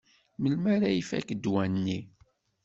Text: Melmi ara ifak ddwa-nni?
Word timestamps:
Melmi 0.41 0.67
ara 0.75 0.89
ifak 0.99 1.27
ddwa-nni? 1.35 1.99